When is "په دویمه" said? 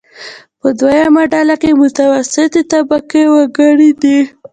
0.59-1.23